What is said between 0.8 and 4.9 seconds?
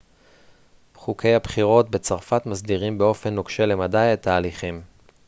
חוקי הבחירות בצרפת מסדירים באופן נוקשה למדי את ההליכים